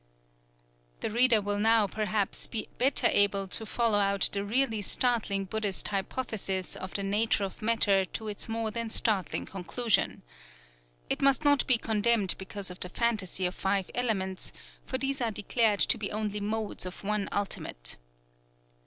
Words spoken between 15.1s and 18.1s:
are declared to be only modes of one ultimate.)